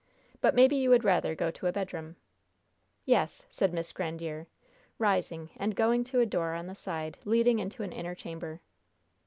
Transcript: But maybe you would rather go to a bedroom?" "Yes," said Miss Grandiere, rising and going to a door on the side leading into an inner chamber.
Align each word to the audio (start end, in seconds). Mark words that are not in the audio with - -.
But 0.41 0.55
maybe 0.55 0.75
you 0.77 0.89
would 0.89 1.03
rather 1.03 1.35
go 1.35 1.51
to 1.51 1.67
a 1.67 1.71
bedroom?" 1.71 2.15
"Yes," 3.05 3.45
said 3.51 3.71
Miss 3.71 3.93
Grandiere, 3.93 4.47
rising 4.97 5.51
and 5.57 5.75
going 5.75 6.03
to 6.05 6.19
a 6.21 6.25
door 6.25 6.55
on 6.55 6.65
the 6.65 6.73
side 6.73 7.19
leading 7.23 7.59
into 7.59 7.83
an 7.83 7.91
inner 7.91 8.15
chamber. 8.15 8.61